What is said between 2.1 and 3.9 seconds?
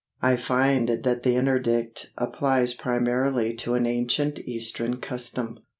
applies primarily to an